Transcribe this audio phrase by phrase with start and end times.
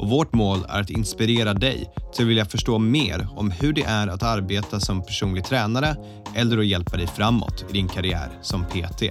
[0.00, 3.82] och vårt mål är att inspirera dig till att vilja förstå mer om hur det
[3.82, 5.96] är att arbeta som personlig tränare
[6.34, 9.02] eller att hjälpa dig framåt i din karriär som PT.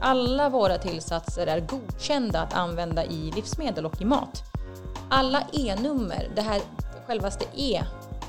[0.00, 4.42] Alla våra tillsatser är godkända att använda i livsmedel och i mat.
[5.10, 6.60] Alla E-nummer, det här
[7.06, 7.82] självaste E,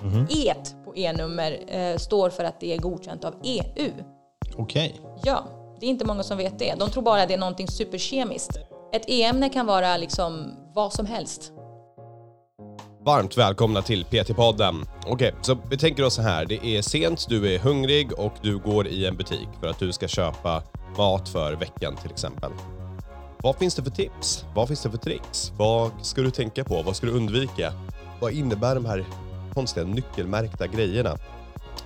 [0.03, 0.27] mm.
[0.29, 0.53] E
[0.85, 3.91] på E-nummer eh, står för att det är godkänt av EU.
[4.55, 5.01] Okej.
[5.03, 5.21] Okay.
[5.23, 5.43] Ja,
[5.79, 6.75] det är inte många som vet det.
[6.79, 8.70] De tror bara att det är någonting superkemiskt.
[8.93, 11.51] Ett E-ämne kan vara liksom vad som helst.
[13.05, 14.85] Varmt välkomna till PT-podden.
[15.05, 16.45] Okej, okay, så vi tänker oss så här.
[16.45, 19.91] Det är sent, du är hungrig och du går i en butik för att du
[19.91, 20.63] ska köpa
[20.98, 22.51] mat för veckan till exempel.
[23.43, 24.45] Vad finns det för tips?
[24.55, 25.51] Vad finns det för tricks?
[25.57, 26.81] Vad ska du tänka på?
[26.81, 27.73] Vad ska du undvika?
[28.20, 29.05] Vad innebär de här
[29.53, 31.17] konstiga nyckelmärkta grejerna?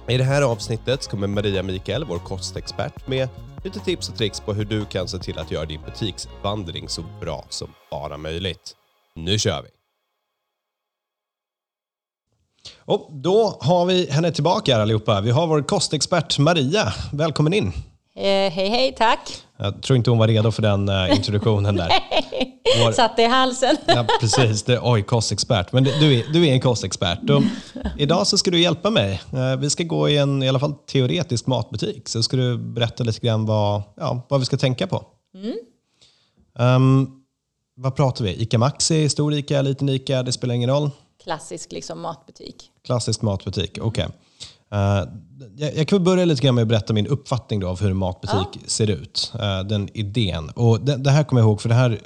[0.08, 3.30] I det här avsnittet kommer Maria Mikael, vår kostexpert, med
[3.66, 7.04] lite tips och tricks på hur du kan se till att göra din butiksvandring så
[7.22, 8.76] bra som bara möjligt.
[9.16, 9.70] Nu kör vi!
[12.78, 15.22] Och då har vi henne tillbaka här allihopa.
[15.22, 16.94] Vi har vår kostexpert Maria.
[17.14, 17.68] Välkommen in!
[18.16, 19.45] Eh, hej hej, tack!
[19.58, 21.92] Jag tror inte hon var redo för den uh, introduktionen där.
[22.84, 22.92] Vår...
[22.92, 23.78] Satt i halsen.
[23.86, 24.64] ja, precis.
[24.64, 25.72] Det, oj, kostexpert.
[25.72, 27.30] Men du är, du är en kostexpert.
[27.30, 27.44] Och
[27.98, 29.22] idag så ska du hjälpa mig.
[29.34, 32.10] Uh, vi ska gå i en i alla fall teoretisk matbutik.
[32.10, 35.06] Så ska du berätta lite grann vad, ja, vad vi ska tänka på.
[35.36, 35.56] Mm.
[36.60, 37.22] Um,
[37.78, 38.42] vad pratar vi?
[38.42, 40.24] Ica Maxi, stor Ica, liten Ica?
[40.24, 40.92] Det spelar ingen roll.
[41.24, 42.72] Klassisk liksom, matbutik.
[42.86, 44.06] Klassisk matbutik, okej.
[44.06, 44.08] Okay.
[44.76, 45.04] Uh,
[45.58, 47.98] jag, jag kan börja lite grann med att berätta min uppfattning då av hur en
[47.98, 48.60] matbutik ja.
[48.66, 49.32] ser ut.
[49.36, 50.50] Uh, den idén.
[50.50, 52.00] Och det, det, här kommer jag ihåg, för det här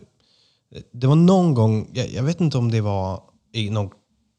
[0.92, 3.22] det var någon gång, jag, jag vet inte om det var
[3.54, 3.90] i någon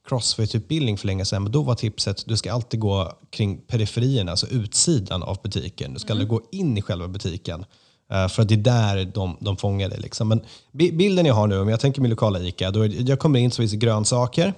[0.08, 4.46] crossfit-utbildning för länge sedan, men då var tipset du ska alltid gå kring periferierna, alltså
[4.46, 5.94] utsidan av butiken.
[5.94, 6.22] Du ska mm.
[6.22, 7.64] aldrig gå in i själva butiken.
[8.12, 10.00] Uh, för att det är där de, de fångar dig.
[10.00, 10.28] Liksom.
[10.28, 10.40] Men
[10.72, 13.56] bilden jag har nu, om jag tänker min lokala ICA, då jag kommer in så
[13.56, 14.54] finns det grönsaker.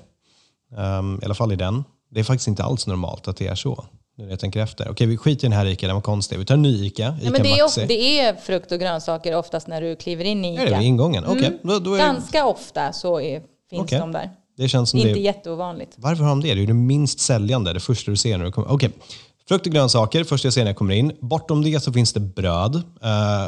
[0.77, 1.85] Um, I alla fall i den.
[2.15, 3.85] Det är faktiskt inte alls normalt att det är så.
[4.17, 4.91] Nu när jag tänker efter.
[4.91, 6.39] Okej, vi skiter i den här ICA, den var konstig.
[6.39, 9.37] Vi tar en ny ICA, ICA ja, men det, är, det är frukt och grönsaker
[9.37, 10.63] oftast när du kliver in i ICA.
[10.63, 11.27] Är det vid ingången?
[11.27, 11.47] Okay.
[11.47, 11.59] Mm.
[11.63, 11.99] Då, då är...
[11.99, 13.99] Ganska ofta så är, finns okay.
[13.99, 14.31] de där.
[14.57, 15.21] Det känns som inte det...
[15.21, 15.93] jätteovanligt.
[15.97, 16.55] Varför har de det?
[16.55, 18.73] Det är det minst säljande, det första du ser när du kommer.
[18.73, 18.89] Okej.
[18.89, 19.01] Okay.
[19.49, 21.13] Frukt och grönsaker, första jag ser när jag kommer in.
[21.21, 22.75] Bortom det så finns det bröd.
[22.75, 22.83] Uh,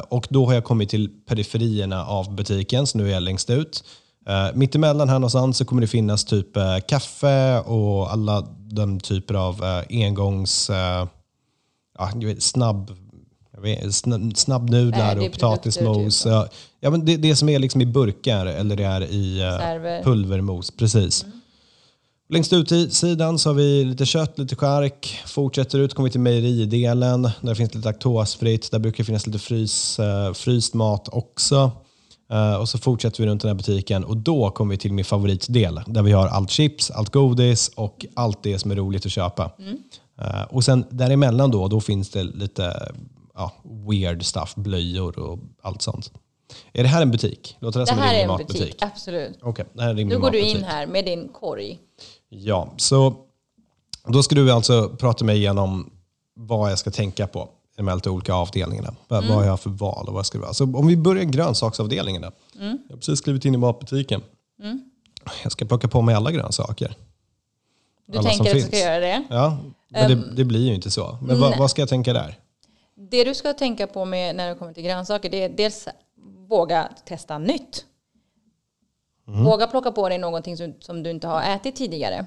[0.09, 3.85] och då har jag kommit till periferierna av butiken, så nu är jag längst ut.
[4.29, 9.35] Uh, mittemellan här någonstans så kommer det finnas typ uh, kaffe och alla de typer
[9.35, 10.71] av uh, engångs...
[10.71, 11.09] Uh,
[11.99, 12.91] ja, vet, snabb,
[13.59, 13.95] vet,
[14.37, 16.23] snabbnudlar och potatismos.
[16.23, 16.33] Typ.
[16.33, 16.49] Ja,
[16.81, 20.71] ja, men det, det som är liksom i burkar eller det är i uh, pulvermos.
[20.71, 21.25] Precis.
[21.25, 21.41] Mm.
[22.29, 25.21] Längst ut i sidan så har vi lite kött, lite skärk.
[25.27, 27.31] Fortsätter ut kommer vi till mejeridelen.
[27.41, 28.71] Där finns lite laktosfritt.
[28.71, 30.01] Där brukar det finnas lite frys,
[30.35, 31.71] fryst mat också.
[32.33, 35.05] Uh, och så fortsätter vi runt den här butiken och då kommer vi till min
[35.05, 39.13] favoritdel där vi har allt chips, allt godis och allt det som är roligt att
[39.13, 39.51] köpa.
[39.59, 39.79] Mm.
[40.21, 42.93] Uh, och sen däremellan då, då finns det lite
[43.35, 43.53] ja,
[43.89, 46.13] weird stuff, blöjor och allt sånt.
[46.73, 47.57] Är det här en butik?
[47.61, 48.61] Låter det, det här är en matbutik.
[48.61, 49.43] butik, absolut.
[49.43, 51.79] Okay, det här är nu går du in här med din korg.
[52.29, 53.15] Ja, så
[54.07, 55.91] då ska du alltså prata mig igenom
[56.35, 58.95] vad jag ska tänka på i de här olika avdelningarna.
[59.11, 59.29] Mm.
[59.29, 60.55] Vad jag har för val och vad ska det vara.
[60.55, 62.23] Så om vi börjar grönsaksavdelningen.
[62.23, 62.31] Då.
[62.61, 62.79] Mm.
[62.89, 64.23] Jag har precis skrivit in i matbutiken.
[64.63, 64.91] Mm.
[65.43, 66.97] Jag ska plocka på mig alla grönsaker.
[68.07, 69.25] Du alla tänker att du ska göra det?
[69.31, 69.59] Ja,
[69.89, 71.19] men um, det, det, blir ju inte så.
[71.23, 72.39] Men vad, vad, ska jag tänka där?
[73.11, 75.89] Det du ska tänka på med när det kommer till grönsaker, det är dels
[76.49, 77.85] våga testa nytt.
[79.29, 79.45] Mm.
[79.45, 82.27] Våga plocka på dig någonting som, som du inte har ätit tidigare.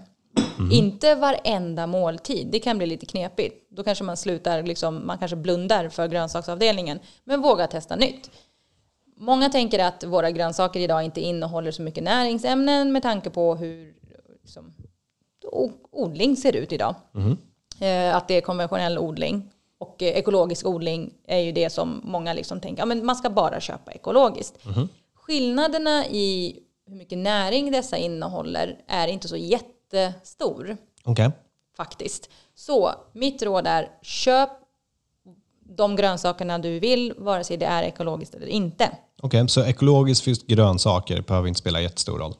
[0.57, 0.71] Mm.
[0.71, 3.67] Inte varenda måltid, det kan bli lite knepigt.
[3.69, 6.99] Då kanske man slutar, liksom, man kanske blundar för grönsaksavdelningen.
[7.23, 8.31] Men våga testa nytt.
[9.17, 13.93] Många tänker att våra grönsaker idag inte innehåller så mycket näringsämnen med tanke på hur
[14.41, 14.73] liksom,
[15.91, 16.95] odling ser ut idag.
[17.15, 17.37] Mm.
[18.15, 19.51] att det är konventionell odling.
[19.79, 23.29] Och eh, ekologisk odling är ju det som många liksom tänker, ja, men man ska
[23.29, 24.65] bara köpa ekologiskt.
[24.65, 24.87] Mm.
[25.15, 29.35] Skillnaderna i hur mycket näring dessa innehåller är inte så
[29.93, 30.77] jättestor.
[31.05, 31.29] Okay.
[31.77, 32.29] Faktiskt.
[32.55, 34.49] Så mitt råd är köp
[35.77, 38.91] de grönsakerna du vill, vare sig det är ekologiskt eller inte.
[39.21, 42.33] Okej, okay, så ekologiskt finns grönsaker behöver inte spela jättestor roll?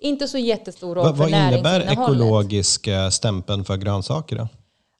[0.00, 4.48] Inte så jättestor roll Vad, för vad innebär ekologisk stämpeln för grönsaker då?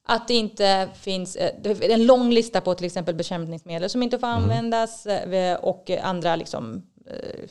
[0.05, 1.51] Att det inte finns eh,
[1.81, 4.43] en lång lista på till exempel bekämpningsmedel som inte får Mm.
[4.43, 7.49] användas eh, och andra liksom, eh,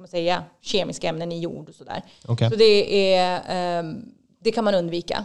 [0.00, 2.02] ska man säga, kemiska ämnen i jord och sådär.
[2.28, 2.50] Okej.
[2.50, 4.04] Så det, är, ehm,
[4.40, 5.24] det kan man undvika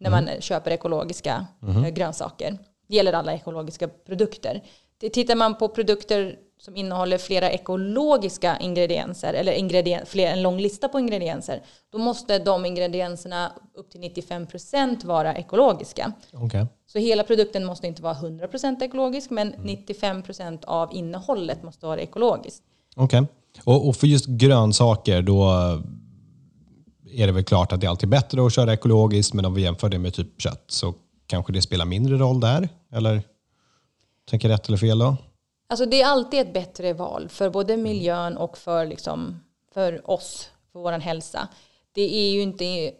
[0.00, 0.24] när Mm.
[0.24, 2.58] man köper ekologiska eh, grönsaker.
[2.88, 4.62] Det gäller alla ekologiska produkter.
[5.12, 10.88] Tittar man på produkter som innehåller flera ekologiska ingredienser eller ingredien, fler, en lång lista
[10.88, 11.62] på ingredienser,
[11.92, 16.12] då måste de ingredienserna upp till 95% vara ekologiska.
[16.32, 16.66] Okej.
[16.86, 19.66] Så hela produkten måste inte vara 100% ekologisk, men Mm.
[19.66, 22.62] 95% av innehållet måste vara ekologiskt.
[22.96, 23.26] Okej.
[23.64, 25.50] Och, och för just grönsaker, då
[27.10, 29.62] är det väl klart att det är alltid bättre att köra ekologiskt, men om vi
[29.62, 30.94] jämför det med typ kött så
[31.26, 32.68] kanske det spelar mindre roll där?
[32.92, 33.22] Eller?
[34.30, 35.16] Tänker rätt eller fel då?
[35.68, 39.40] Alltså det är alltid ett bättre val för både miljön och för, liksom,
[39.74, 41.48] för oss, för vår hälsa.
[41.92, 42.92] Det är ju inte...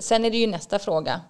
[0.00, 1.20] Sen är det ju nästa fråga.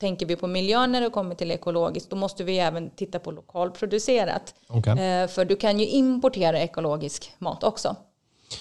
[0.00, 3.30] Tänker vi på miljön när det kommer till ekologiskt, då måste vi även titta på
[3.30, 4.54] lokalproducerat.
[4.68, 4.92] Okej.
[4.92, 7.96] Eh, För du kan ju importera ekologisk mat också.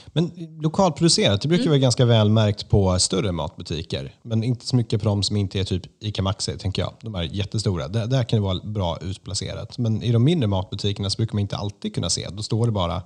[0.08, 1.70] Men lokalproducerat, det brukar Mm.
[1.72, 4.16] vara ganska väl märkt på större matbutiker.
[4.22, 6.94] Men inte så mycket på de som inte är typ ICA Maxi, tänker jag.
[7.02, 7.88] De är jättestora.
[7.88, 9.78] Där, där kan det vara bra utplacerat.
[9.78, 12.28] Men i de mindre matbutikerna så brukar man inte alltid kunna se.
[12.32, 13.02] Då står det bara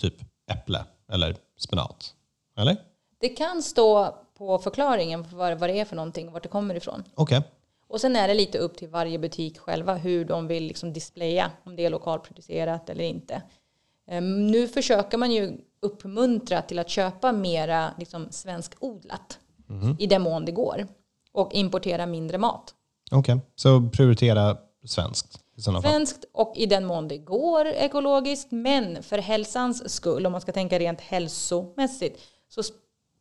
[0.00, 0.14] typ
[0.52, 2.14] äpple eller spenat.
[2.58, 2.76] Eller?
[3.20, 6.48] Det kan stå på förklaringen för vad, vad det är för någonting och vart det
[6.48, 7.04] kommer ifrån.
[7.14, 7.42] Okej.
[7.88, 11.50] Och sen är det lite upp till varje butik själva hur de vill liksom displaya
[11.64, 13.42] om det är lokalproducerat eller inte.
[14.08, 19.38] Ehm, Nu försöker man ju uppmuntra till att köpa mera liksom svenskodlat
[19.98, 20.86] i den mån det går
[21.32, 22.74] och importera mindre mat.
[23.10, 23.38] Okej.
[23.56, 25.40] Så prioritera svenskt.
[25.82, 30.52] Svenskt och i den mån det går ekologiskt men för hälsans skull, om man ska
[30.52, 32.62] tänka rent hälsomässigt, så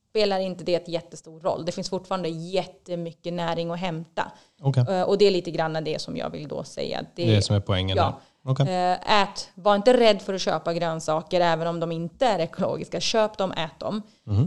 [0.09, 1.65] spelar inte det ett jättestor roll.
[1.65, 4.31] Det finns fortfarande jättemycket näring att hämta.
[4.61, 4.85] Okej.
[4.89, 7.05] Eh, Och det är lite grann det som jag vill då säga.
[7.15, 8.03] Det är det som är poängen ja.
[8.03, 8.13] där.
[8.47, 8.67] Okej.
[8.67, 12.99] Eh, Ät, var inte rädd för att köpa grönsaker även om de inte är ekologiska.
[12.99, 14.01] Köp dem, ät dem.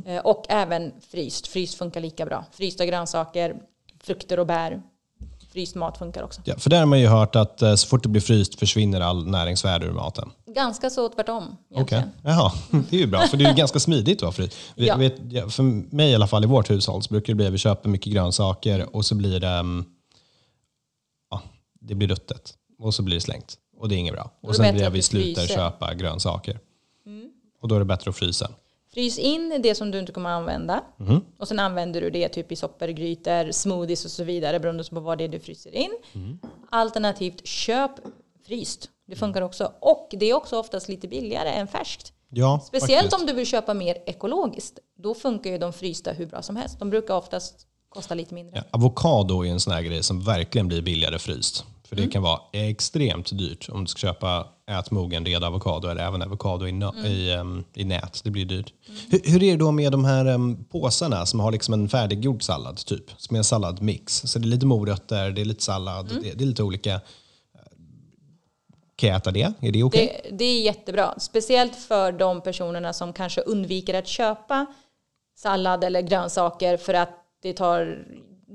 [0.07, 1.47] Eh, Och även fryst.
[1.47, 2.45] Fryst funkar lika bra.
[2.53, 3.57] Frysta grönsaker,
[4.03, 4.83] frukter och bär.
[5.53, 6.41] Fryst mat funkar också.
[6.45, 9.01] Ja, för där har man ju hört att eh, så fort det blir fryst försvinner
[9.01, 10.31] all näringsvärde ur maten.
[10.47, 12.11] Ganska så tvärtom Okej, egentligen.
[12.23, 12.53] jaha.
[12.91, 14.57] Det är ju bra, för det är ju ganska smidigt att fryst.
[14.75, 14.97] Ja.
[14.97, 15.63] vet, ja, för
[15.97, 18.13] mig i alla fall i vårt hushåll så brukar det bli att vi köper mycket
[18.13, 19.85] grönsaker och så blir det, mm,
[21.31, 21.43] ja,
[21.81, 23.57] det blir ruttet och så blir det slängt.
[23.79, 24.31] Och det är inget bra.
[24.41, 25.55] Och sen blir vi slutar fryser.
[25.55, 26.59] köpa grönsaker.
[27.61, 28.51] Och då är det bättre att frysa.
[28.95, 30.85] Frys in det som du inte kommer använda.
[30.97, 31.21] Mhm.
[31.39, 35.01] Och sen använder du det typ i soppor, grytor, smoothies och så vidare beroende på
[35.01, 35.91] vad det är du fryser in.
[36.13, 36.39] Mhm.
[36.71, 37.91] Alternativt köp
[38.47, 38.91] fryst.
[39.07, 39.73] Det funkar också.
[39.81, 42.13] Och det är också oftast lite billigare än färskt.
[42.31, 43.21] Ja, Speciellt faktiskt.
[43.21, 44.79] om du vill köpa mer ekologiskt.
[44.99, 46.79] Då funkar ju de frysta hur bra som helst.
[46.79, 48.57] De brukar oftast kosta lite mindre.
[48.57, 51.65] Ja, avokado är en sån här grej som verkligen blir billigare fryst.
[51.89, 52.07] För Mm.
[52.09, 56.67] det kan vara extremt dyrt om du ska köpa ätmogen red avokado eller även avokado
[56.67, 57.05] i, Mm.
[57.07, 58.21] i, em, i nät.
[58.25, 58.73] Det blir dyrt.
[59.11, 62.43] Hur, hur är det då med de här em, påsarna som har liksom en färdiggjord
[62.43, 63.05] sallad typ?
[63.17, 64.21] Som är en salladmix.
[64.25, 66.23] Så det är lite morötter, det är lite sallad, Mm.
[66.23, 67.01] det, det är lite olika.
[68.97, 69.53] Kan jag äta det?
[69.61, 70.21] Är det okej?
[70.25, 71.15] Det, det är jättebra.
[71.19, 74.67] Speciellt för de personerna som kanske undviker att köpa
[75.37, 77.11] sallad eller grönsaker för att
[77.43, 78.07] det tar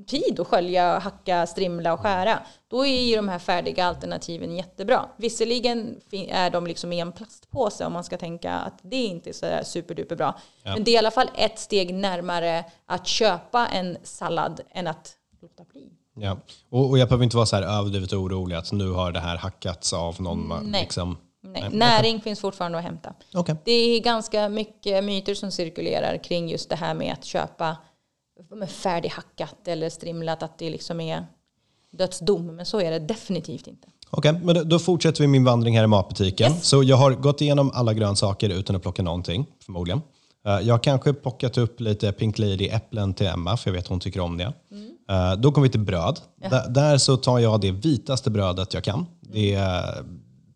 [0.07, 2.39] tid att skölja, hacka, strimla och skära.
[2.67, 5.05] Då är ju de här färdiga alternativen jättebra.
[5.17, 9.33] Visserligen är de liksom i en plastpåse om man ska tänka att det inte är
[9.33, 10.39] så superduper bra.
[10.63, 15.13] Men det är i alla fall ett steg närmare att köpa en sallad än att
[15.41, 15.89] låta bli.
[16.15, 16.37] Ja.
[16.69, 19.37] Och, och jag behöver inte vara så här överdrivet orolig att nu har det här
[19.37, 20.53] hackats av någon.
[20.63, 20.81] Nej.
[20.81, 21.17] Liksom.
[21.41, 23.13] Nej, näring finns fortfarande att hämta.
[23.33, 23.55] Okej.
[23.65, 27.77] Det är ganska mycket myter som cirkulerar kring just det här med att köpa
[28.67, 31.25] färdighackat eller strimlat, att det liksom är
[31.91, 32.55] dödsdom.
[32.55, 33.87] Men så är det definitivt inte.
[34.09, 36.51] Okej, men då, fortsätter vi min vandring här i matbutiken.
[36.51, 36.65] Yes.
[36.65, 40.01] Så jag har gått igenom alla grönsaker utan att plocka någonting, förmodligen.
[40.45, 43.89] Eh, jag har kanske plockat upp lite Pink Lady-äpplen till Emma, för jag vet att
[43.89, 44.53] hon tycker om det.
[45.09, 46.19] Eh, då kommer vi till bröd.
[46.49, 49.05] Där, där så tar jag det vitaste brödet jag kan.
[49.21, 50.03] Det är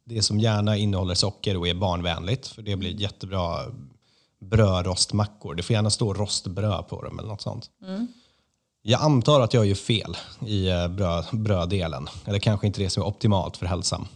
[0.05, 3.59] det som gärna innehåller socker och är barnvänligt, för det blir jättebra
[4.41, 5.55] brödrostmackor.
[5.55, 7.69] Det får gärna stå rostbröd på dem eller något sånt.
[8.81, 12.07] Jag antar att jag gör fel i eh, bröd, bröddelen.
[12.25, 14.07] Eller kanske inte det som är optimalt för hälsan.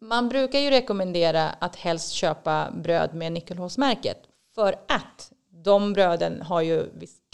[0.00, 4.18] Man brukar ju rekommendera att helst köpa bröd med nyckelhålsmärket.
[4.54, 5.32] För att
[5.64, 6.86] de bröden har ju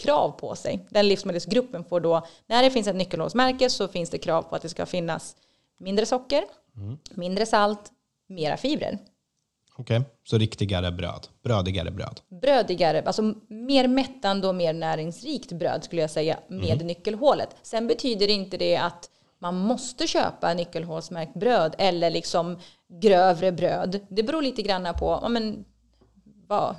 [0.03, 0.87] krav på sig.
[0.89, 4.61] Den livsmedelsgruppen får då, när det finns ett nyckelhålsmärke så finns det krav på att
[4.61, 5.35] det ska finnas
[5.79, 6.43] mindre socker,
[7.11, 7.91] mindre salt,
[8.29, 8.99] mera fibrer.
[9.79, 11.27] Okej, så riktigare bröd.
[11.43, 12.21] Brödigare bröd.
[12.41, 17.55] brödigare, alltså mer mättande och mer näringsrikt bröd skulle jag säga med nyckelhålet.
[17.61, 22.59] Sen betyder inte det att man måste köpa nyckelhålsmärkt bröd eller liksom
[23.01, 23.99] grövre bröd.
[24.09, 25.65] Det beror lite grann på ja, men,
[26.47, 26.75] vad,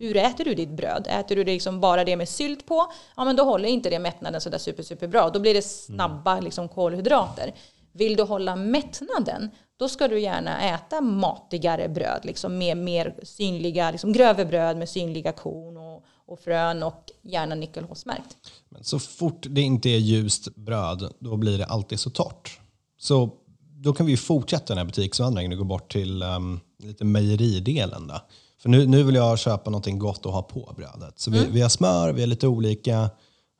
[0.00, 1.06] hur äter du ditt bröd?
[1.10, 2.92] Äter du det liksom bara det med sylt på?
[3.16, 5.30] Ja, men då håller inte det mättnaden sådär super, super bra.
[5.30, 7.52] Då blir det snabba liksom, kolhydrater.
[7.92, 9.50] Vill du hålla mättnaden,
[9.82, 14.88] då ska du gärna äta matigare bröd, liksom med mer synliga, liksom grövre bröd med
[14.88, 18.36] synliga korn och, och frön och gärna nyckelhålsmärkt.
[18.68, 22.60] Men så fort det inte är ljust bröd, då blir det alltid så torrt.
[22.98, 28.06] Så då kan vi fortsätta den här butiksvandringen och gå bort till um, lite mejeridelen.
[28.06, 28.20] Då.
[28.62, 31.20] För nu, nu vill jag köpa någonting gott att ha på brödet.
[31.20, 33.10] Så vi, vi har smör, vi har lite olika.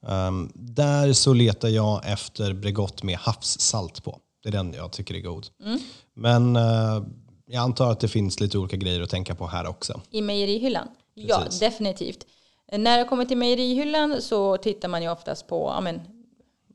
[0.06, 4.18] Um, där så letar jag efter Bregott med havssalt på.
[4.42, 5.46] Det är den jag tycker är god.
[6.14, 7.06] Men uh,
[7.46, 10.00] jag antar att det finns lite olika grejer att tänka på här också.
[10.10, 10.88] I mejerihyllan?
[11.14, 11.60] Ja, Precis.
[11.60, 12.26] definitivt.
[12.72, 16.00] När det kommer till mejerihyllan så tittar man ju oftast på ja, men,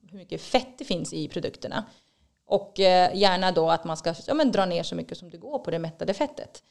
[0.09, 1.85] hur mycket fett det finns i produkterna.
[2.45, 5.37] Och eh, gärna då att man ska ja, men, dra ner så mycket som det
[5.37, 6.63] går på det mättade fettet.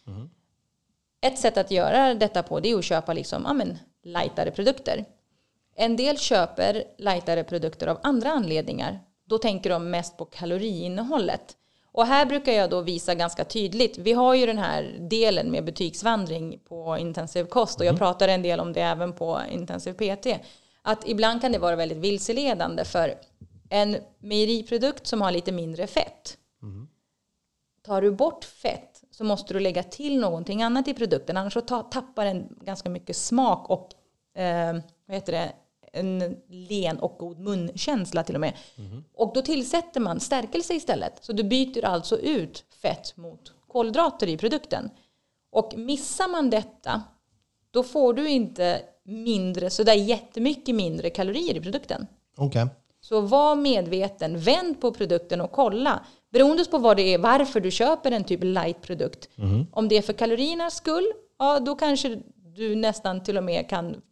[1.20, 5.04] Ett sätt att göra detta på det är att köpa liksom, ja, men, lightare produkter.
[5.74, 9.00] En del köper lightare produkter av andra anledningar.
[9.26, 11.56] Då tänker de mest på kaloriinnehållet.
[11.92, 13.98] Och här brukar jag då visa ganska tydligt.
[13.98, 18.42] Vi har ju den här delen med butiksvandring på intensiv kost och jag pratar en
[18.42, 20.26] del om det även på intensiv PT.
[20.82, 23.14] Att ibland kan det vara väldigt vilseledande för
[23.70, 26.38] en mejeriprodukt som har lite mindre fett.
[27.86, 31.60] Tar du bort fett så måste du lägga till någonting annat i produkten annars så
[31.60, 33.90] ta, tappar den ganska mycket smak och
[34.40, 34.72] eh,
[35.06, 35.52] vad heter det,
[35.96, 38.52] en len och god munkänsla till och med.
[39.14, 41.24] Och då tillsätter man stärkelse istället.
[41.24, 44.90] Så du byter alltså ut fett mot kolhydrater i produkten.
[45.52, 47.02] Och missar man detta,
[47.70, 52.06] då får du inte mindre, så där jättemycket mindre kalorier i produkten.
[52.36, 52.66] Okej.
[53.00, 56.04] Så var medveten, vänd på produkten och kolla.
[56.32, 59.28] Beroende på vad det är, varför du köper en typ light-produkt.
[59.72, 62.18] Om det är för kaloriernas skull, ja då kanske
[62.56, 64.02] du nästan till och med kan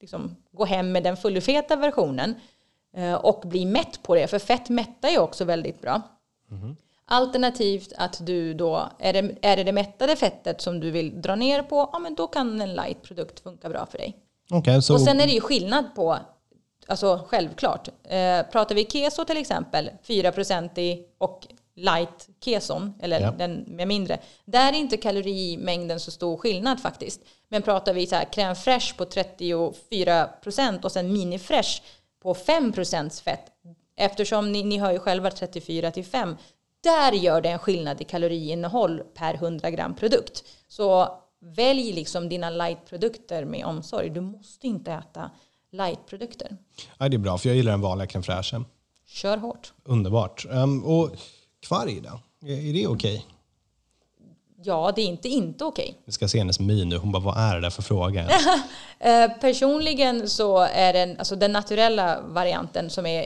[0.00, 2.34] liksom gå hem med den fullfeta versionen
[2.96, 4.26] eh, och bli mätt på det.
[4.26, 6.02] För fett mättar ju också väldigt bra.
[7.10, 11.34] Alternativt att du då, är det, är det det mättade fettet som du vill dra
[11.34, 14.16] ner på, ja men då kan en light-produkt funka bra för dig.
[14.50, 16.18] Okej, så Och sen är det ju skillnad på,
[16.86, 21.46] alltså självklart, eh, pratar vi keso till exempel, 4% i och
[21.78, 23.30] light keson, eller Ja.
[23.30, 27.20] den med mindre, där är inte kalorimängden så stor skillnad faktiskt.
[27.48, 29.04] Men pratar vi så här crème fraîche på
[29.90, 31.82] 34% och sen mini fresh
[32.22, 33.46] på 5% fett,
[33.96, 36.36] eftersom ni, ni hör ju själva 34 till 5,
[36.82, 40.44] där gör det en skillnad i kaloriinnehåll per 100 gram produkt.
[40.68, 41.08] Så
[41.40, 44.10] välj liksom dina lightprodukter med omsorg.
[44.10, 45.30] Du måste inte äta
[45.72, 46.56] lightprodukter.
[46.98, 48.64] ja, det är bra, för jag gillar den vanliga crème fraîchen.
[49.06, 49.72] Kör hårt.
[49.84, 50.46] Underbart.
[50.50, 51.10] Um, och
[51.68, 52.20] kvarg då?
[52.48, 53.26] Är är det okej?
[54.62, 55.98] Ja, det är inte inte okej.
[56.04, 56.96] Vi ska se hennes min nu.
[56.96, 58.28] Hon bara, vad är det där för fråga?
[59.00, 63.24] Eh, personligen så är den, alltså den naturella varianten som är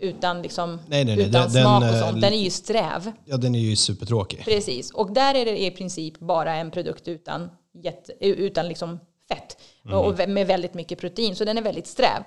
[0.00, 2.50] utan, liksom, Nej, nej, nej, utan den- smak den, och eh, sånt, den är ju
[2.50, 3.12] sträv.
[3.24, 4.44] ja, den är ju supertråkig.
[4.44, 9.56] Precis, och där är det i princip bara en produkt utan, jätte, utan liksom fett
[9.92, 12.22] och med väldigt mycket protein, så den är väldigt sträv.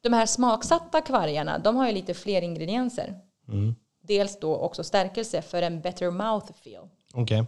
[0.00, 3.14] De här smaksatta kvargarna, de har ju lite fler ingredienser.
[4.08, 6.82] Dels då också stärkelse för en better mouth feel.
[7.14, 7.44] Okej.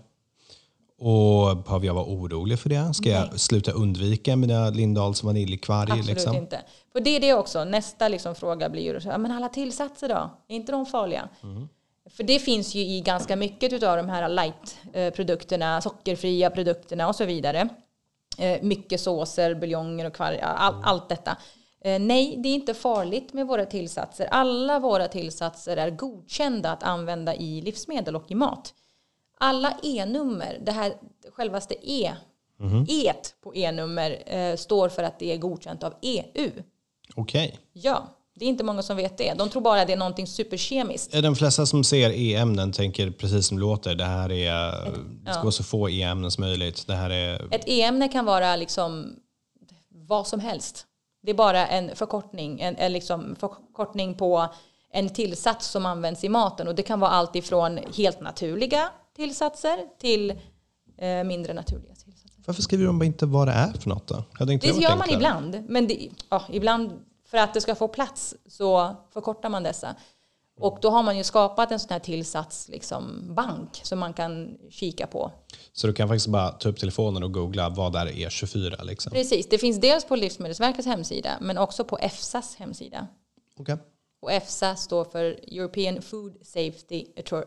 [0.98, 2.94] Och behöver jag vara orolig för det?
[2.94, 5.90] Ska jag sluta undvika mina Lindahls vaniljkvarg?
[5.90, 6.36] Absolut Liksom?
[6.36, 6.60] inte.
[6.92, 7.64] För det är det också.
[7.64, 10.30] Nästa liksom fråga blir ju, så här, men alla tillsatser då?
[10.48, 11.28] Är inte de farliga?
[12.10, 17.24] För det finns ju i ganska mycket av de här light-produkterna, sockerfria produkterna och så
[17.24, 17.68] vidare.
[18.38, 21.36] Eh, Mycket såser, buljonger och kvarg, all, allt detta.
[21.84, 24.26] Eh, Nej, det är inte farligt med våra tillsatser.
[24.30, 28.74] Alla våra tillsatser är godkända att använda i livsmedel och i mat.
[29.38, 30.92] Alla E-nummer, det här
[31.32, 32.12] självaste E,
[32.88, 36.50] E på E-nummer eh, står för att det är godkänt av EU.
[37.14, 37.58] Okej.
[37.72, 39.34] Ja, det är inte många som vet det.
[39.38, 41.12] De tror bara att det är någonting superkemiskt.
[41.22, 43.94] De flesta som ser E-ämnen tänker precis som det låter.
[43.94, 44.72] Det här är,
[45.24, 46.86] det ska vara så få E-ämnen som möjligt.
[46.86, 49.16] Det här är, Ett E-ämne kan vara liksom
[49.88, 50.86] vad som helst.
[51.22, 54.48] Det är bara en förkortning, en, en liksom förkortning på
[54.92, 56.68] en tillsats som används i maten.
[56.68, 60.30] Och det kan vara allt ifrån helt naturliga tillsatser till
[60.98, 62.30] eh, mindre naturliga tillsatser.
[62.46, 64.24] varför skriver de inte vad det är för något då?
[64.32, 65.16] Hade inte Det varit gör man enklare?
[65.16, 65.64] ibland.
[65.70, 66.92] Men det, ja, ibland
[67.30, 69.94] för att det ska få plats så förkortar man dessa.
[70.60, 74.58] Och då har man ju skapat en sån här tillsats liksom, bank som man kan
[74.70, 75.32] kika på.
[75.72, 79.12] Så du kan faktiskt bara ta upp telefonen och googla vad är E24 liksom?
[79.12, 83.06] Precis, det finns dels på Livsmedelsverkets hemsida men också på EFSAs hemsida.
[83.56, 83.76] Okej.
[84.22, 87.04] Och EFSA står för European Food Safety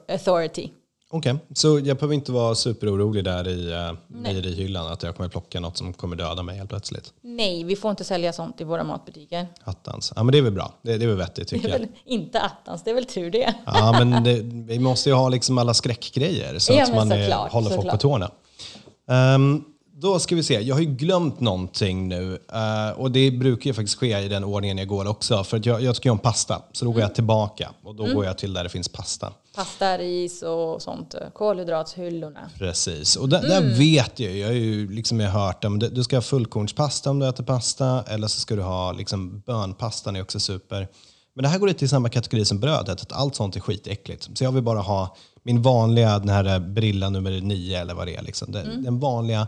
[0.07, 0.71] Authority.
[1.15, 5.59] Okej, så jag behöver inte vara superorolig där i uh, mejerihyllan att jag kommer plocka
[5.59, 7.13] något som kommer döda mig helt plötsligt.
[7.21, 9.47] Nej, vi får inte sälja sånt i våra matbutiker.
[9.63, 10.13] Attans.
[10.15, 10.73] Ja men det är väl bra.
[10.81, 11.87] Det, det är väl vettigt tycker jag.
[12.05, 13.53] inte attans, det är väl tur det.
[13.65, 14.39] Ja men det,
[14.73, 17.89] vi måste ju ha liksom alla skräckgrejer så Ja, att man är, såklart, håller folk
[17.89, 18.31] på tårna.
[19.07, 19.63] Ehm,
[20.03, 23.73] då ska vi se, jag har ju glömt någonting nu eh, och det brukar ju
[23.73, 26.61] faktiskt ske i den ordningen jag går också för att jag, jag tycker om pasta
[26.71, 27.07] så då går Mm.
[27.07, 29.33] jag tillbaka och då går jag till där det finns pasta.
[29.55, 31.15] Pasta, ris och sånt.
[31.33, 32.49] Kolhydratshyllorna.
[32.57, 36.17] Precis, och där, där vet jag jag har ju liksom jag hört om du ska
[36.17, 40.39] ha fullkornspasta om du äter pasta eller så ska du ha liksom bönpastan är också
[40.39, 40.87] super.
[41.35, 44.29] Men det här går lite i samma kategori som brödet, att allt sånt är skitäckligt.
[44.37, 48.15] Så jag vill bara ha min vanliga, den här Brilla nummer nio eller vad det
[48.15, 48.21] är.
[48.21, 48.51] Liksom.
[48.51, 49.47] Den, den vanliga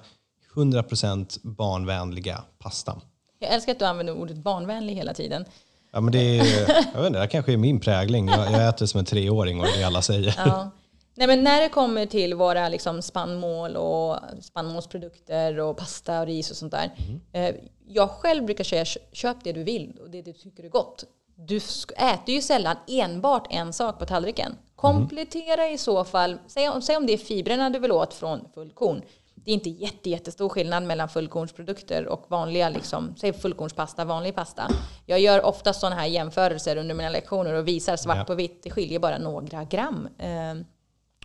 [0.56, 3.02] 100% barnvänliga pastan.
[3.40, 5.46] Jag älskar att du använder ordet barnvänlig hela tiden.
[5.92, 8.28] Ja, men det, är, jag vet inte, det kanske är min prägling.
[8.28, 10.34] Jag, jag äter som en treåring och det alla säger.
[10.38, 10.72] Ja.
[11.18, 16.52] Nej, men när det kommer till våra liksom, spannmål och spannmålsprodukter och pasta och ris
[16.52, 16.92] och sånt där.
[17.34, 17.56] Eh,
[17.88, 21.04] jag själv brukar säga "Kö- köp det du vill och det du tycker är gott.
[21.36, 21.58] Du
[21.98, 24.56] äter ju sällan enbart en sak på tallriken.
[24.76, 28.40] Komplettera i så fall, säg om, säg om det är fibrerna du vill åt från
[28.54, 29.02] fullkorn.
[29.46, 34.72] Det är inte jätte, jättestor skillnad mellan fullkornsprodukter och vanliga, liksom, säg fullkornspasta, vanlig pasta.
[35.06, 38.64] Jag gör ofta sådana här jämförelser under mina lektioner och visar svart på vitt.
[38.64, 40.10] Det skiljer bara några gram.
[40.18, 40.66] Eh,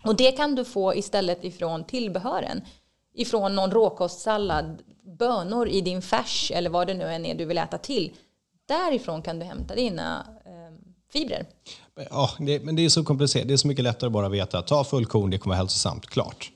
[0.03, 2.61] och det kan du få istället ifrån tillbehören.
[3.13, 4.81] Ifrån någon råkostsallad,
[5.17, 8.11] bönor i din färs eller vad det nu än är du vill äta till.
[8.67, 10.51] Därifrån kan du hämta dina eh,
[11.13, 11.45] fibrer.
[12.09, 13.47] Ja, det, men det är så komplicerat.
[13.47, 16.05] Det är så mycket lättare att bara veta att ta fullkorn, det kommer vara hälsosamt.
[16.07, 16.51] Klart.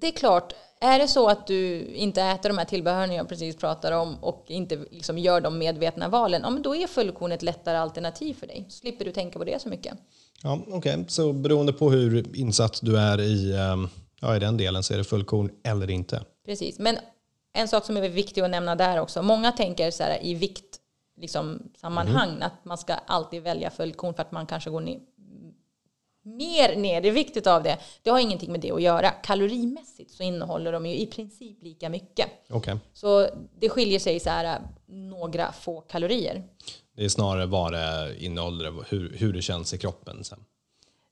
[0.00, 0.52] Det är klart,
[0.84, 4.44] är det så att du inte äter de här tillbehören jag precis pratade om och
[4.48, 8.46] inte liksom gör de medvetna valen, ja, men då är fullkorn ett lättare alternativ för
[8.46, 8.66] dig.
[8.68, 9.94] Slipper du tänka på det så mycket.
[10.42, 13.88] Ja, Okej, så beroende på hur insatt du är i, ehm,
[14.20, 16.24] ja, i den delen så är det fullkorn eller inte.
[16.46, 16.98] Precis, men
[17.52, 19.22] en sak som är viktig att nämna där också.
[19.22, 20.80] Många tänker så här i vikt
[21.20, 25.00] liksom, sammanhang att man ska alltid välja fullkorn för att man kanske går ner,
[26.24, 27.78] mer ner i vikt av det.
[28.02, 29.10] Det har ingenting med det att göra.
[29.10, 32.26] Kalorimässigt så innehåller de ju i princip lika mycket.
[32.50, 32.76] Okej.
[32.92, 36.44] Så det skiljer sig så här några få kalorier.
[36.96, 40.44] Det är snarare vad det innehåller hur, hur det känns i kroppen sen.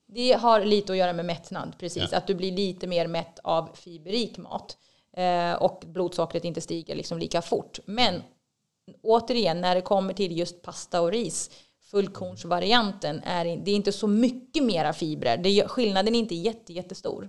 [0.06, 2.12] Det har lite att göra med mättnad, precis.
[2.12, 4.76] Att du blir lite mer mätt av fiberrik mat.
[5.16, 7.78] Eh, och blodsockret inte stiger liksom lika fort.
[7.84, 8.22] Men
[9.02, 11.50] återigen, när det kommer till just pasta och ris,
[11.92, 15.36] fullkornsvarianten, är, det är inte så mycket mera fibrer.
[15.36, 17.28] Det, skillnaden är inte jätte, jättestor.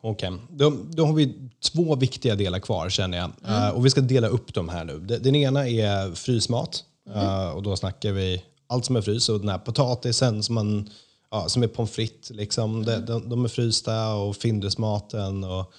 [0.00, 1.34] Okej, då, då har vi
[1.72, 3.30] två viktiga delar kvar känner jag.
[3.48, 4.98] Eh, och vi ska dela upp dem här nu.
[5.00, 6.84] De- Den ena är frysmat.
[7.14, 9.28] Eh, och då snackar vi allt som är frys.
[9.28, 10.90] Och den här potatisen som, man,
[11.30, 12.30] ja, som är pommes frites.
[12.30, 12.84] Liksom.
[12.84, 15.72] De, de, de är frysta och Findusmaten och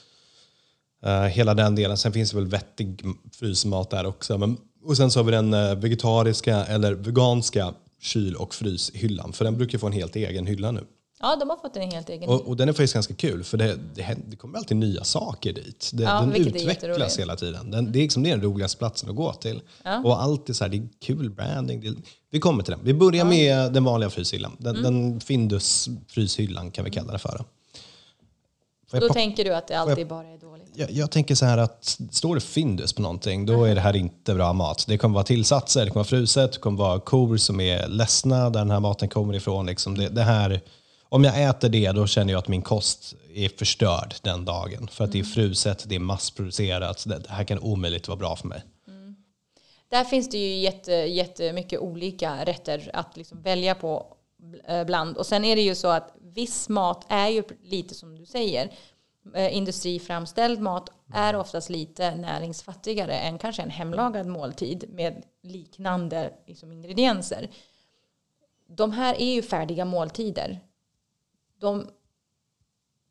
[1.06, 1.98] eh, hela den delen.
[1.98, 3.04] Sen finns det väl vettig
[3.40, 4.38] frysmat där också.
[4.38, 9.34] Men, och sen så har vi den vegetariska eller veganska kyl och fryshyllan.
[9.34, 10.84] För den brukar få en helt egen hylla nu.
[11.24, 12.30] Ja, de har fått en helt egen.
[12.30, 15.54] Och, och den är faktiskt ganska kul för det, det, det kommer alltid nya saker
[15.54, 15.92] dit.
[15.94, 17.72] Det, Ja, den utvecklas hela tiden.
[17.72, 19.62] Den, det, är liksom, det är den roligaste platsen att gå till.
[20.04, 22.04] Och allt är så här, det är kul branding.
[22.32, 22.80] Vi kommer till den.
[22.84, 24.56] Vi börjar med den vanliga fryshyllan.
[24.58, 24.84] Den, Mm.
[24.84, 27.46] den Findus fryshyllan kan vi kalla det för.
[28.92, 30.72] Jag Då pa- tänker du att det alltid bara är dåligt.
[30.76, 33.96] jag, jag tänker så här att står det Findus på någonting, då är det här
[33.96, 34.86] inte bra mat.
[34.88, 38.50] Det kommer vara tillsatser, det kommer vara fruset, det kommer vara kor som är ledsna
[38.50, 39.66] där den här maten kommer ifrån.
[39.66, 40.62] Liksom det, det här,
[41.10, 44.88] om jag äter det, då känner jag att min kost är förstörd den dagen.
[44.92, 47.04] För att det är fruset, det är massproducerat.
[47.08, 48.62] Det, här kan omöjligt vara bra för mig.
[49.90, 54.06] Där finns det ju jätte, jättemycket olika rätter att liksom välja på
[54.64, 55.18] Eh, bland.
[55.18, 58.72] Och sen är det ju så att viss mat är ju lite som du säger.
[59.36, 66.72] Eh, industriframställd mat är oftast lite näringsfattigare än kanske en hemlagad måltid med liknande liksom,
[66.72, 67.50] ingredienser.
[68.68, 70.60] De här är ju färdiga måltider.
[71.60, 71.90] De,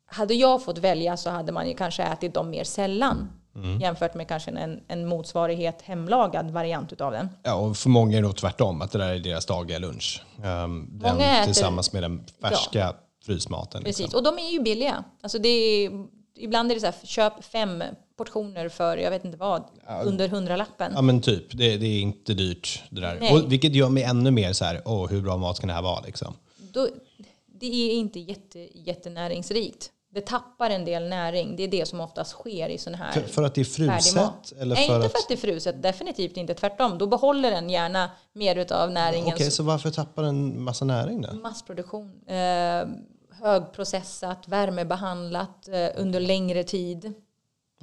[0.05, 3.40] hade jag fått välja så hade man ju kanske ätit dem mer sällan
[3.81, 7.29] jämfört med kanske en, en motsvarighet hemlagad variant utav den.
[7.43, 10.23] Ja, och för många är det nog tvärtom, att det där är deras dagliga lunch.
[10.37, 12.93] Um, den äter- tillsammans med den färska
[13.25, 13.83] frysmaten.
[13.83, 14.17] Precis, Liksom.
[14.17, 15.03] och de är ju billiga.
[15.21, 15.91] Alltså det är,
[16.37, 17.83] ibland är det så här, köp fem
[18.17, 19.63] portioner för, jag vet inte vad,
[20.03, 20.91] under hundralappen.
[20.95, 23.17] Ja men typ, det, det är inte dyrt det där.
[23.19, 23.33] Nej.
[23.33, 25.81] Och, vilket gör mig ännu mer så här, åh hur bra mat kan det här
[25.81, 26.33] vara liksom?
[26.57, 26.87] Då,
[27.59, 29.91] det är inte jätte, jättenäringsrikt.
[30.13, 31.55] Det tappar en del näring.
[31.55, 34.51] Det är det som oftast sker i sån här För, för att det är fruset?
[34.59, 35.83] Eller Nej, för inte att, för att det är fruset.
[35.83, 36.53] Definitivt inte.
[36.53, 36.97] Tvärtom.
[36.97, 39.33] Då behåller den gärna mer utav näringen.
[39.33, 41.33] Okej, så varför tappar den massa näring då?
[41.33, 42.27] Massproduktion.
[42.27, 42.85] Eh,
[43.41, 47.13] högprocessat, värmebehandlat eh, under längre tid.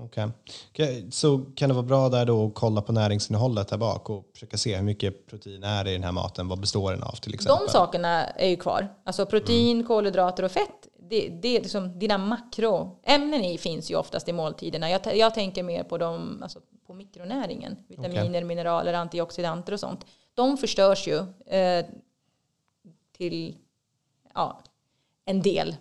[0.01, 0.29] Okej.
[0.71, 4.31] Okej, Så kan det vara bra där då att kolla på näringsinnehållet där bak och
[4.35, 6.49] försöka se hur mycket protein är i den här maten.
[6.49, 7.67] Vad består den av till exempel?
[7.67, 8.89] De sakerna är ju kvar.
[9.05, 10.88] Alltså protein, kolhydrater och fett.
[11.11, 14.91] Det, det är liksom dina makroämnen i finns ju oftast i måltiderna.
[14.91, 17.77] Jag, jag tänker mer på, dem, alltså på mikronäringen.
[17.89, 20.05] Vitaminer, mineraler, antioxidanter och sånt.
[20.35, 21.17] De förstörs ju
[21.57, 21.87] eh,
[23.17, 23.57] till
[24.35, 24.63] ja,
[25.25, 25.77] en del.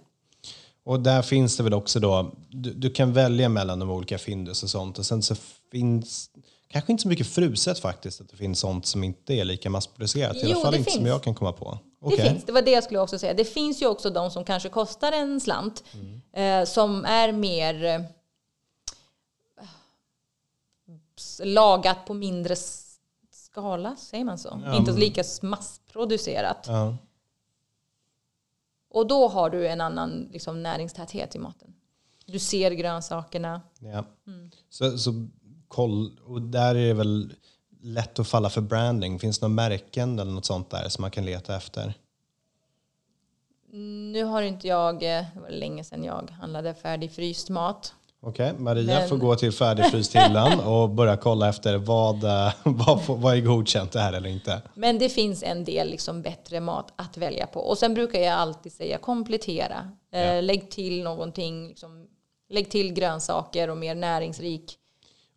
[0.83, 4.63] Och där finns det väl också då, du, du kan välja mellan de olika Findus
[4.63, 5.35] och sånt och sen så
[5.71, 6.29] finns
[6.67, 10.35] kanske inte så mycket fruset faktiskt, att det finns sånt som inte är lika massproducerat.
[10.35, 11.09] I Jo, alla fall inte som finns.
[11.09, 11.79] jag kan komma på.
[11.99, 12.29] Det Okej.
[12.29, 13.33] finns, det var det jag skulle också säga.
[13.33, 15.83] Det finns ju också de som kanske kostar en slant.
[16.33, 18.01] Eh, som är mer eh,
[21.43, 22.55] lagat på mindre
[23.31, 24.61] skala, säger man så?
[24.73, 26.65] Inte lika massproducerat.
[26.67, 26.97] Ja.
[28.89, 31.73] Och då har du en annan liksom, näringstäthet i maten.
[32.25, 33.61] Du ser grönsakerna.
[33.79, 34.05] Ja.
[34.27, 34.51] Mm.
[34.69, 35.27] Så, så
[35.67, 37.33] koll, och där är det väl
[37.87, 39.19] lätt att falla för branding.
[39.19, 41.93] Finns det några märken eller något sånt där som man kan leta efter?
[44.11, 47.93] Nu har inte jag, eh, det var länge sedan jag handlade färdigfryst mat.
[48.21, 53.37] Okej, Maria Men- får gå till färdigfrysthyllan och börja kolla efter vad, eh, vad, vad
[53.37, 54.61] är godkänt det här eller inte.
[54.73, 57.59] Men det finns en del liksom bättre mat att välja på.
[57.59, 59.91] Och sen brukar jag alltid säga komplettera.
[60.13, 60.41] Eh, Ja.
[60.41, 61.67] Lägg till någonting.
[61.67, 62.07] Liksom,
[62.49, 64.77] lägg till grönsaker och mer näringsrik.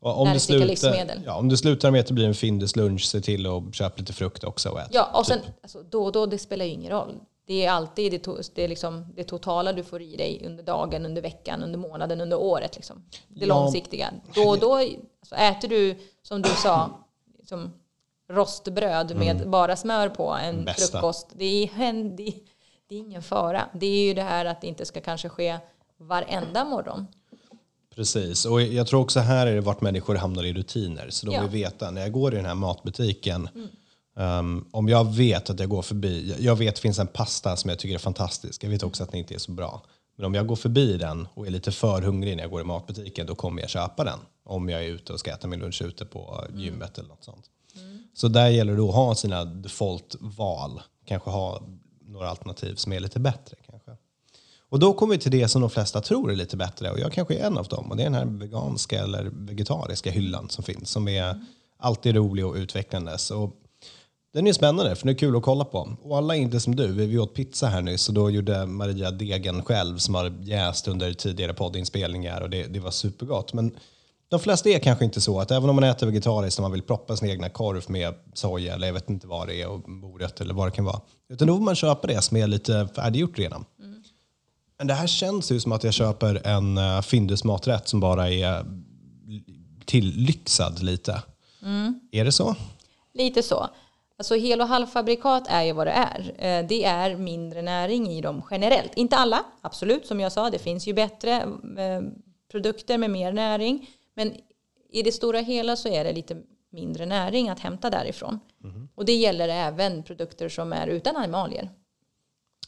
[0.00, 1.22] Och om, du Näringsrika slutar, livsmedel.
[1.26, 3.96] ja, om du slutar med att det blir en Findus lunch, se till att köpa
[3.96, 4.88] lite frukt också och ät.
[4.92, 5.50] Ja, och sen Typ.
[5.62, 7.14] alltså, då och då, det spelar ju ingen roll.
[7.46, 10.64] Det är alltid det, to- det, är liksom det totala du får i dig under
[10.64, 12.76] dagen, under veckan, under månaden, under året.
[12.76, 13.04] Liksom.
[13.28, 13.54] Det Ja.
[13.54, 14.10] långsiktiga.
[14.34, 16.90] Då och då alltså, äter du, som du sa,
[17.38, 17.72] liksom,
[18.30, 20.64] rostbröd med bara smör på en Mm.
[20.64, 20.98] Bästa.
[20.98, 21.28] frukost.
[21.34, 22.32] Det är, det,
[22.88, 23.62] det är ingen fara.
[23.74, 25.58] Det är ju det här att det inte ska kanske ske
[25.98, 27.06] varenda morgon.
[27.94, 31.07] Precis, och jag tror också här är det vart människor hamnar i rutiner.
[31.11, 31.40] Så de Ja.
[31.42, 33.48] vill veta, när jag går i den här matbutiken,
[34.16, 37.57] um, om jag vet att jag går förbi, jag vet att det finns en pasta
[37.57, 39.83] som jag tycker är fantastisk, jag vet också att den inte är så bra.
[40.16, 42.64] Men om jag går förbi den och är lite för hungrig när jag går i
[42.64, 44.18] matbutiken, då kommer jag köpa den.
[44.44, 47.44] Om jag är ute och ska äta min lunch ute på gymmet eller något sånt.
[48.14, 51.62] Så där gäller det att ha sina default-val, kanske ha
[52.07, 53.57] några alternativ som är lite bättre.
[54.70, 57.12] Och då kommer vi till det som de flesta tror är lite bättre och jag
[57.12, 57.90] kanske är en av dem.
[57.90, 61.40] Och det är den här veganska eller vegetariska hyllan som finns som är
[61.78, 63.18] alltid rolig och utvecklande.
[63.18, 63.52] Så
[64.33, 65.96] den är spännande för den är kul att kolla på.
[66.02, 66.87] Och alla är inte som du.
[66.87, 71.12] Vi åt pizza här nyss och då gjorde Maria degen själv som har jäst under
[71.12, 73.52] tidigare poddinspelningar och det, det var supergott.
[73.52, 73.76] Men
[74.28, 76.83] de flesta är kanske inte så att även om man äter vegetariskt och man vill
[76.83, 80.44] proppa sin egna korv med soja eller jag vet inte vad det är och morötter
[80.44, 81.00] eller vad det kan vara.
[81.28, 83.64] Utan då får man köpa det som är lite färdiggjort redan.
[84.81, 88.31] Men det här känns ju som att jag köper en uh, Findus maträtt som bara
[88.31, 88.64] är
[89.85, 91.23] tillyxad lite.
[92.12, 92.57] Är det så?
[93.14, 93.69] Lite så.
[94.19, 96.21] Alltså hel och halvfabrikat är ju vad det är.
[96.21, 98.95] Eh, Det är mindre näring i dem generellt.
[98.95, 100.51] Inte alla, absolut, som jag sa.
[100.51, 101.33] Det finns ju bättre
[101.79, 102.03] eh,
[102.51, 103.90] produkter med mer näring.
[104.14, 104.35] Men
[104.93, 106.37] i det stora hela så är det lite
[106.73, 108.40] mindre näring att hämta därifrån.
[108.95, 111.71] Och det gäller även produkter som är utan animalier.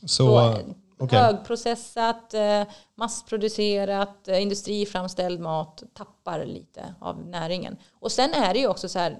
[0.00, 0.58] Så, Så,
[1.02, 1.18] Okay.
[1.18, 2.62] Högprocessat, eh,
[2.94, 7.76] massproducerat, eh, industriframställd mat tappar lite av näringen.
[8.00, 9.18] Och sen är det ju också så här,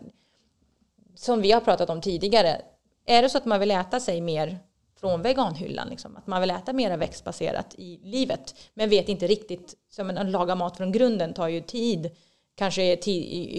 [1.15, 2.61] som vi har pratat om tidigare,
[3.07, 4.59] är det så att man vill äta sig mer
[5.01, 9.75] från veganhyllan, liksom, att man vill äta mer växtbaserat i livet, men vet inte riktigt,
[9.91, 12.11] som att laga mat från grunden tar ju tid,
[12.55, 13.09] kanske är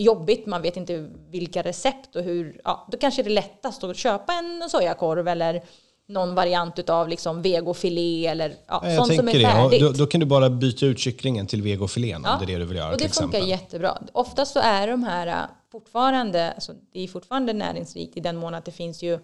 [0.01, 3.97] jobbigt, man vet inte vilka recept och hur, ja, då kanske det är lättast att
[3.97, 5.63] köpa en sojakorv eller
[6.07, 9.81] någon variant utav liksom vegofilé eller ja, Ja, sånt som är färdigt.
[9.81, 12.65] Då, då kan du bara byta ut kycklingen till vegofilén om det är det du
[12.65, 13.49] vill göra och det funkar exempel.
[13.49, 13.97] jättebra.
[14.11, 15.33] Oftast så är de här äh,
[15.71, 19.19] fortfarande, alltså det är fortfarande näringsrikt i den mån att det finns ju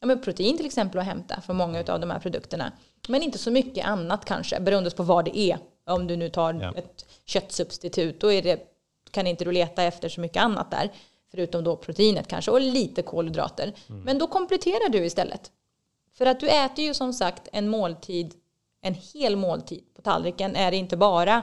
[0.00, 2.72] ja, men protein till exempel att hämta för många av de här produkterna.
[3.08, 5.58] Men inte så mycket annat kanske, beroende på vad det är.
[5.86, 6.74] Om du nu tar Ja.
[6.76, 8.60] ett köttsubstitut, då det,
[9.10, 10.90] kan inte du leta efter så mycket annat där.
[11.30, 13.72] Förutom då proteinet kanske och lite kolhydrater.
[13.88, 14.02] Mm.
[14.02, 15.50] Men då kompletterar du istället.
[16.18, 18.34] För att du äter ju som sagt en måltid,
[18.82, 21.42] en hel måltid på tallriken är det inte bara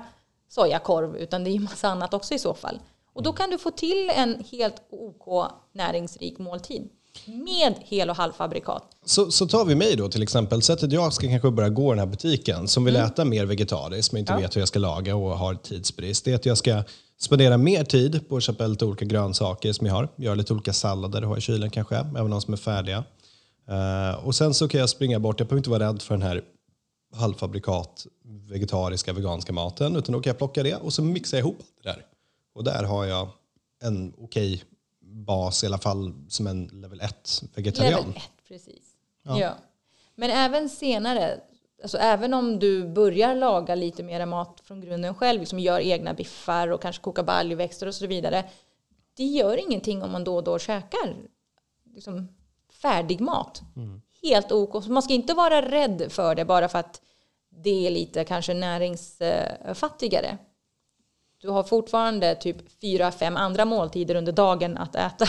[0.49, 2.79] sojakorv utan det är ju massa annat också i så fall.
[3.13, 6.89] Och då kan du få till en helt OK näringsrik måltid.
[7.25, 8.83] Med hel och halvfabrikat.
[9.05, 10.61] Så, så tar vi mig då till exempel.
[10.61, 14.13] Sättet jag ska kanske börja gå i den här butiken som vill äta mer vegetariskt
[14.13, 16.25] men inte vet hur jag ska laga och har tidsbrist.
[16.25, 16.83] Det är att jag ska
[17.19, 20.09] spendera mer tid på att köpa lite olika grönsaker som jag har.
[20.15, 23.03] Göra lite olika sallader har i kylen kanske, även de som är färdiga.
[23.69, 26.21] Eh, och sen så kan jag springa bort, jag behöver inte vara rädd för den
[26.21, 26.43] här
[27.15, 31.59] halvfabrikat vegetariska, veganska maten, utan då kan jag plocka det och så mixar jag ihop
[31.83, 32.05] det där.
[32.53, 33.29] Och där har jag
[33.83, 34.63] en okej
[35.01, 37.99] bas, i alla fall som en level 1 vegetarian.
[37.99, 38.83] Level 1, precis.
[39.23, 39.55] Ja.
[40.15, 41.39] Men även senare,
[41.81, 46.13] alltså även om du börjar laga lite mer mat från grunden själv, liksom gör egna
[46.13, 48.49] biffar och kanske kokar baljväxter och så vidare.
[49.13, 51.15] Det gör ingenting om man då och då käkar
[51.93, 52.27] liksom,
[52.81, 53.61] färdig mat.
[54.21, 54.83] Helt ok.
[54.83, 57.01] Så man ska inte vara rädd för det bara för att
[57.63, 60.37] det är lite kanske näringsfattigare.
[61.41, 65.25] Du har fortfarande typ fyra, fem andra måltider under dagen att äta.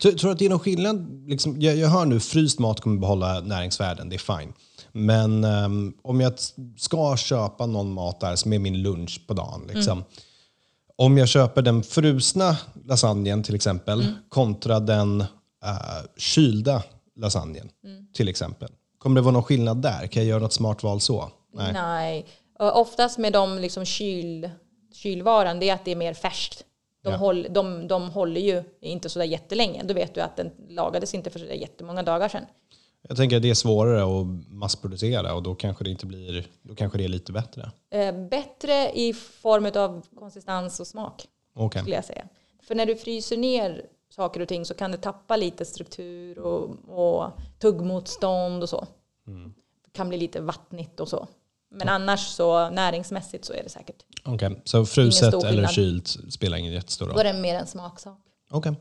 [0.00, 1.28] Tror du att det är någon skillnad?
[1.28, 4.52] Liksom, jag, jag hör nu fryst mat kommer behålla näringsvärden, det är fine.
[4.92, 6.32] Men ehm, om jag
[6.76, 9.70] ska köpa någon mat där som är min lunch på dagen.
[9.74, 10.04] Liksom,
[10.96, 15.24] Om jag köper den frusna lasagnen till exempel kontra den
[15.64, 16.82] uh, kylda
[17.16, 17.70] lasagnen
[18.12, 18.68] till exempel.
[18.98, 20.06] Kommer det vara någon skillnad där?
[20.06, 21.30] Kan jag göra något smart val så?
[21.54, 21.72] Nej.
[21.72, 22.26] Nej.
[22.58, 24.50] Oftast med de liksom kyl,
[24.92, 26.64] kylvaran, det är att det är mer färskt.
[27.02, 27.16] De, Ja.
[27.16, 29.82] håll, de, de håller ju inte sådär jättelänge.
[29.84, 32.44] Då vet du att den lagades inte för sådär jättemånga dagar sedan.
[33.08, 36.74] Jag tänker att det är svårare att massproducera och då kanske det inte blir, då
[36.74, 37.70] kanske det är lite bättre.
[37.90, 41.80] Eh, bättre i form av konsistens och smak, Okej.
[41.82, 42.24] skulle jag säga.
[42.62, 46.70] För när du fryser ner saker och ting så kan det tappa lite struktur och,
[46.88, 48.86] och tuggmotstånd och så.
[49.84, 51.28] Det kan bli lite vattnigt och så.
[51.70, 53.96] Men annars så näringsmässigt så är det säkert.
[54.24, 57.20] Okej, så fruset eller kylt spelar ingen jättestor Då roll?
[57.20, 58.18] är det mer en smaksak.
[58.50, 58.72] Okej.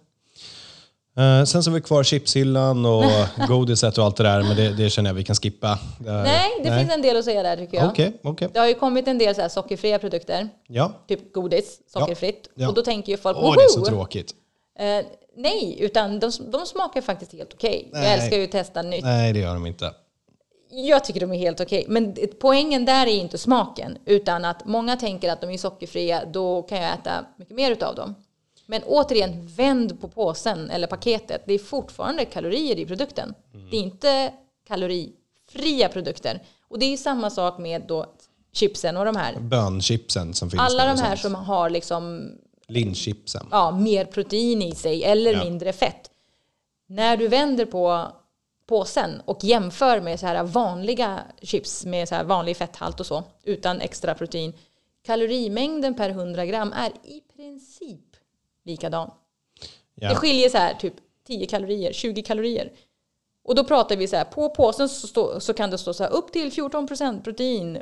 [1.17, 3.04] Eh, sen så har vi kvar chipshyllan och
[3.48, 5.72] godiset och allt det där, men det, det känner jag vi kan skippa.
[5.72, 7.89] Eh, Nej, det finns en del att säga där tycker jag.
[7.89, 8.50] Okej, okej.
[8.54, 10.91] Det har ju kommit en del så här sockerfria produkter, Ja.
[11.08, 12.50] typ godis, sockerfritt.
[12.56, 12.67] Ja.
[12.70, 14.36] Och då tänker ju folk, Åh, det är så tråkigt.
[14.80, 17.89] Eh, nej, utan de, de smakar faktiskt helt okej.
[17.94, 18.04] Nej.
[18.04, 19.04] Jag älskar ju att testa nytt.
[19.04, 19.94] Nej, det gör de inte.
[20.74, 21.86] Jag tycker de är helt okej.
[21.88, 26.26] Men det- poängen där är inte smaken, utan att många tänker att de är sockerfria,
[26.26, 28.15] då kan jag äta mycket mer utav dem.
[28.65, 31.44] Men återigen, vänd på påsen eller paketet.
[31.46, 33.34] Det är fortfarande kalorier i produkten.
[33.72, 34.34] Det är inte
[34.67, 36.44] kalorifria produkter.
[36.67, 38.06] Och det är samma sak med då
[38.54, 39.39] chipsen och de här.
[39.39, 42.32] Bönchipsen som finns Alla de här som har liksom
[42.72, 43.48] Linchipsen.
[43.52, 45.44] ja, mer protein i sig eller Ja.
[45.44, 46.12] mindre fett.
[46.88, 48.08] När du vänder på
[48.68, 53.24] påsen och jämför med så här vanliga chips med så här vanlig fetthalt och så
[53.44, 54.54] utan extra protein.
[55.06, 58.00] Kalorimängden per 100 gram är i princip
[58.66, 59.12] likadan.
[59.96, 60.16] Det Ja.
[60.16, 60.94] skiljer så här typ
[61.28, 62.72] 10 kalorier, 20 kalorier.
[63.44, 66.04] Och då pratar vi så här, på påsen så, stå, så kan det stå så
[66.04, 67.78] här upp till 14% protein,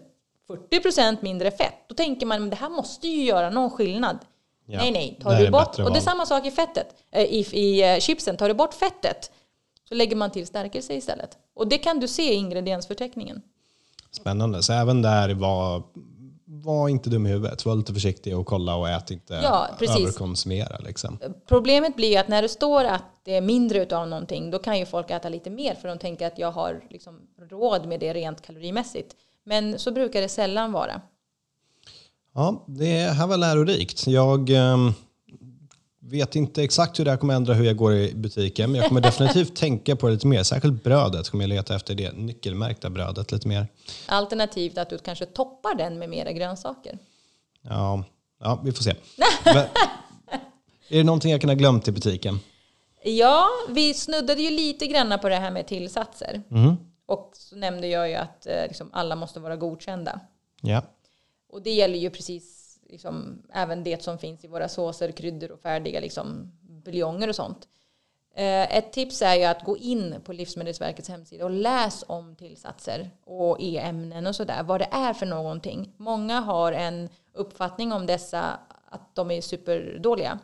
[0.72, 1.74] 40% mindre fett.
[1.88, 4.18] Då tänker man, men det här måste ju göra någon skillnad.
[4.72, 6.88] Ja, Nej, nej, det tar här du bort, och det är samma sak i fettet,
[7.12, 9.32] eh, i, i eh, chipsen, tar du bort fettet
[9.90, 11.38] så lägger man till stärkelse istället.
[11.56, 13.42] Och det kan du se i ingrediensförteckningen.
[14.12, 14.64] Spännande.
[14.64, 15.84] Så även där var,
[16.46, 17.66] var inte dum i huvudet.
[17.66, 20.78] Var lite försiktig och kolla och ät inte Ja, överkonsumera.
[20.78, 21.20] Liksom.
[21.48, 24.86] Problemet blir att när det står att det är mindre utav någonting, då kan ju
[24.86, 28.42] folk äta lite mer för de tänker att jag har liksom råd med det rent
[28.42, 29.16] kalorimässigt.
[29.44, 31.02] Men så brukar det sällan vara.
[32.34, 34.08] Ja, det här var lärorikt.
[34.08, 34.94] Jag ehm,
[36.00, 38.88] vet inte exakt hur det här kommer ändra hur jag går i butiken, men jag
[38.88, 40.44] kommer definitivt tänka på det lite mer.
[40.44, 43.68] Särskilt brödet kommer jag leta efter det nyckelmärkta brödet lite mer.
[44.06, 46.98] Alternativt att du kanske toppar den med mera grönsaker.
[47.62, 48.04] Ja,
[48.40, 48.96] ja vi får se.
[49.46, 49.66] Men,
[50.90, 52.40] är det någonting jag kan ha glömt i butiken?
[53.04, 56.42] Ja, vi snuddade ju lite granna på det här med tillsatser.
[56.50, 56.78] Mhm.
[57.06, 60.20] Och så nämnde jag ju att eh, liksom, alla måste vara godkända.
[60.62, 60.82] Ja.
[61.50, 65.60] Och det gäller ju precis liksom, även det som finns i våra såser, kryddor och
[65.60, 67.68] färdiga liksom, buljonger och sånt.
[68.36, 73.10] Eh, ett tips är ju att gå in på Livsmedelsverkets hemsida och läs om tillsatser
[73.26, 74.64] och e-ämnen och sådär.
[74.64, 75.94] Vad det är för någonting.
[75.98, 78.60] Många har en uppfattning om dessa
[78.90, 80.40] att de är superdåliga.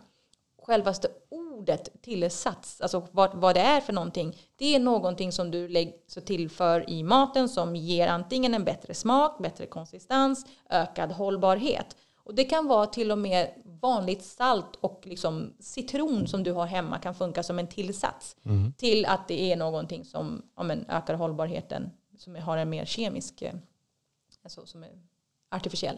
[0.61, 1.07] Självaste
[1.55, 5.93] ordet tillsats, alltså vad, vad det är för någonting, det är någonting som du lägger,
[6.07, 11.95] så tillför i maten som ger antingen en bättre smak, bättre konsistens, ökad hållbarhet.
[12.23, 13.49] Och det kan vara till och med
[13.81, 18.35] vanligt salt och liksom citron som du har hemma kan funka som en tillsats
[18.77, 23.41] till att det är någonting som ja, men, ökar hållbarheten, som har en mer kemisk,
[23.41, 23.53] eh,
[24.43, 24.91] alltså som är
[25.51, 25.97] artificiell.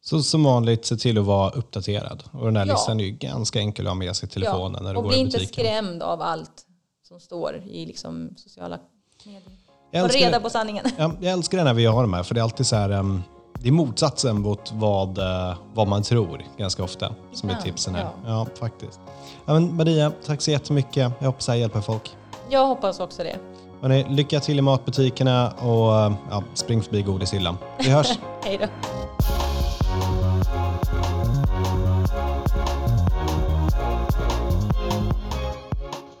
[0.00, 2.24] Så som vanligt, se till att vara uppdaterad.
[2.32, 2.72] Och den här Ja.
[2.72, 5.08] listan är ju ganska enkel att ha med sig i telefonen när du och går
[5.10, 5.64] bli i inte butiken.
[5.64, 6.64] skrämd av allt
[7.08, 8.78] som står i liksom sociala
[9.24, 9.42] medier.
[9.90, 10.40] Jag Och reda det.
[10.40, 10.84] på sanningen.
[10.98, 12.90] Ja, jag älskar det när vi har de här, för det är alltid så här,
[12.90, 13.22] em,
[13.60, 17.94] det är motsatsen mot vad, eh, vad man tror ganska ofta, som är Ibland, tipsen
[17.94, 18.02] här.
[18.04, 18.46] Ja, ja.
[18.58, 19.00] faktiskt.
[19.46, 21.12] Ja, men Maria, tack så jättemycket.
[21.18, 22.16] Jag hoppas det här hjälper folk.
[22.50, 23.36] Jag hoppas också det.
[23.82, 27.56] Hörrni, lycka till i matbutikerna och ja, spring förbi godishyllan.
[27.78, 28.08] Vi hörs!
[28.44, 28.66] Hej då.